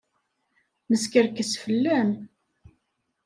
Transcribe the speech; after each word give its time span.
Neskerkes 0.89 1.51
fell-am. 1.63 2.11